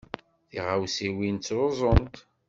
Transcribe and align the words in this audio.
Tiɣawsiwin 0.49 1.37
ttruẓunt. 1.39 2.15